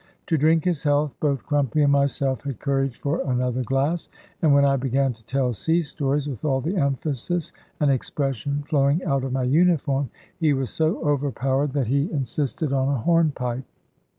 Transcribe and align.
To 0.25 0.35
drink 0.35 0.63
his 0.65 0.81
health, 0.81 1.15
both 1.19 1.45
Crumpy 1.45 1.83
and 1.83 1.91
myself 1.91 2.41
had 2.41 2.59
courage 2.59 2.97
for 2.99 3.21
another 3.31 3.61
glass; 3.63 4.09
and 4.41 4.51
when 4.51 4.65
I 4.65 4.75
began 4.75 5.13
to 5.13 5.23
tell 5.25 5.53
sea 5.53 5.83
stories, 5.83 6.27
with 6.27 6.43
all 6.43 6.59
the 6.59 6.75
emphasis 6.75 7.53
and 7.79 7.91
expression 7.91 8.63
flowing 8.67 9.03
out 9.03 9.23
of 9.23 9.31
my 9.31 9.43
uniform, 9.43 10.09
he 10.39 10.53
was 10.53 10.71
so 10.71 10.97
overpowered 11.07 11.73
that 11.73 11.85
he 11.85 12.11
insisted 12.11 12.73
on 12.73 12.87
a 12.87 12.97
hornpipe. 12.97 13.63